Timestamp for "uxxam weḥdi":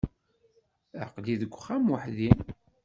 1.55-2.31